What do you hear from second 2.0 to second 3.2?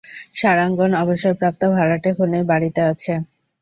খুনির বাড়িতে আছে।